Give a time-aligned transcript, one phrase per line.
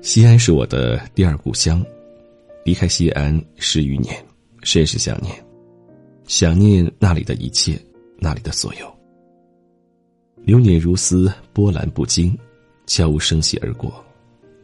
[0.00, 1.84] 西安是我的第二故乡，
[2.64, 4.14] 离开西安十余年，
[4.62, 5.34] 甚是想念，
[6.26, 7.78] 想念那里的一切，
[8.16, 8.94] 那里的所有。
[10.44, 12.36] 流年如丝，波澜不惊，
[12.86, 13.92] 悄无声息而过，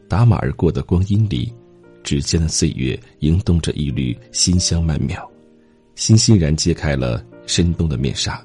[0.07, 1.53] 打马而过的光阴里，
[2.01, 5.29] 指尖的岁月迎动着一缕馨香曼妙，
[5.95, 8.43] 欣欣然揭开了深冬的面纱。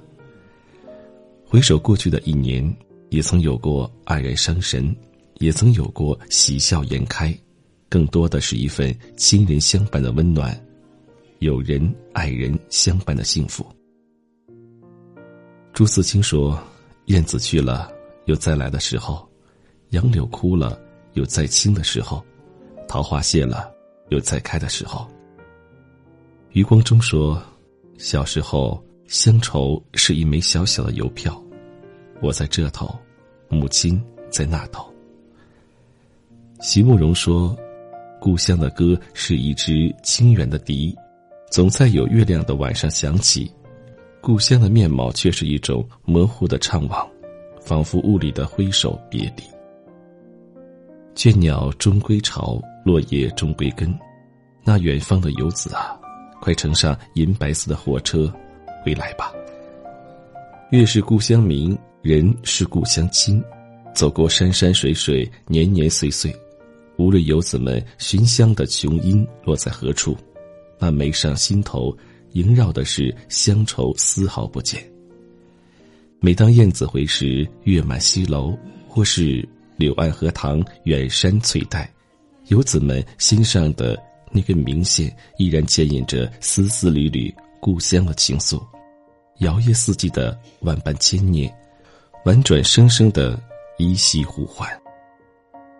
[1.46, 2.76] 回首过去的一年，
[3.10, 4.94] 也曾有过黯然伤神，
[5.40, 7.34] 也曾有过喜笑颜开，
[7.88, 10.54] 更多的是一份亲人相伴的温暖，
[11.38, 13.66] 有人爱人相伴的幸福。
[15.72, 16.62] 朱自清说
[17.06, 17.90] ：“燕子去了，
[18.26, 19.16] 有再来的时候；
[19.90, 20.78] 杨柳枯了，
[21.14, 22.22] 有再青的时候；
[22.86, 23.72] 桃花谢了，
[24.10, 25.10] 有再开的时候。”
[26.52, 27.42] 余光中说
[27.98, 28.80] ：“小时候。”
[29.10, 31.42] 乡愁是一枚小小的邮票，
[32.22, 32.96] 我在这头，
[33.48, 34.89] 母亲在那头。
[36.60, 37.56] 席慕容说
[38.20, 40.94] ：“故乡的歌是一支清远的笛，
[41.50, 43.50] 总在有月亮的晚上响起。
[44.20, 47.08] 故乡的面貌却是一种模糊的怅惘，
[47.62, 49.42] 仿佛雾里的挥手别离。
[51.14, 53.98] 倦鸟终归巢，落叶终归根。
[54.62, 55.98] 那远方的游子啊，
[56.42, 58.30] 快乘上银白色的火车。”
[58.84, 59.32] 回来吧。
[60.70, 63.42] 月是故乡明，人是故乡亲。
[63.94, 66.34] 走过山山水水，年年岁岁，
[67.00, 70.14] 无论游子们寻乡的琼音落在何处，
[70.78, 71.96] 那眉上心头
[72.32, 74.84] 萦绕的是乡愁，丝毫不减。
[76.20, 78.54] 每当燕子回时，月满西楼，
[78.86, 81.90] 或是柳暗荷塘，远山翠黛，
[82.48, 83.98] 游子们心上的
[84.30, 87.34] 那根明线，依然牵引着丝丝缕缕。
[87.62, 88.62] 故乡的情愫，
[89.40, 91.54] 摇曳四季的万般牵念，
[92.24, 93.38] 婉转声声的
[93.76, 94.79] 依稀呼唤。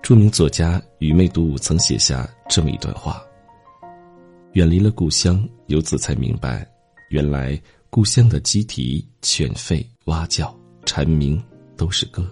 [0.02, 3.22] 著名作家愚昧独舞曾写下这么一段话：
[4.52, 6.66] 远离了故乡，游子才明白，
[7.10, 11.40] 原来故乡的鸡啼、犬吠、蛙叫、蝉鸣
[11.76, 12.22] 都是歌；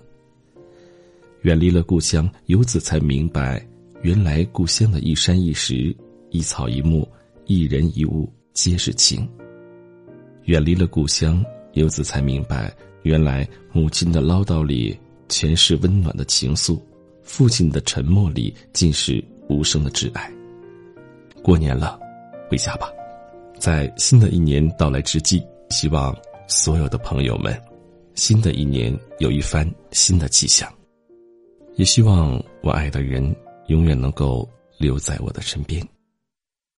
[1.43, 3.65] 远离了故乡，游子才明白，
[4.03, 5.95] 原来故乡的一山一石、
[6.31, 7.09] 一草一木、
[7.47, 8.33] 一人一物。
[8.55, 9.29] 皆是情。
[10.47, 16.81] 远离了故乡，游子才明白，原来母亲的唠叨里全是温暖的情愫，
[17.29, 20.33] 父亲的沉默里尽是无声的挚爱。
[21.43, 22.01] 过年了，
[22.51, 22.91] 回家吧。
[23.59, 26.17] 在新的一年到来之际，希望
[26.49, 27.55] 所有的朋友们，
[28.15, 30.73] 新的一年有一番新的气象。
[31.77, 35.87] 也希望我爱的人永远能够留在我的身边。